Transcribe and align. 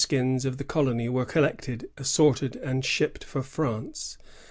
all 0.03 0.07
the 0.07 0.07
beaver 0.07 0.17
skins 0.19 0.45
of 0.45 0.57
the 0.57 0.63
colony 0.63 1.07
were 1.07 1.27
coUected, 1.27 1.85
assorted, 1.95 2.55
and 2.55 2.83
shipped 2.83 3.23
for 3.23 3.43
France. 3.43 4.17